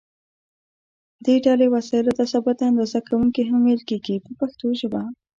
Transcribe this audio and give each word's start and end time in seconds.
دې 1.25 1.35
ډلې 1.45 1.67
وسایلو 1.75 2.15
ته 2.17 2.23
ثابته 2.31 2.63
اندازه 2.71 2.99
کوونکي 3.09 3.41
هم 3.49 3.59
ویل 3.63 3.81
کېږي 3.89 4.15
په 4.25 4.31
پښتو 4.39 4.67
ژبه. 4.79 5.01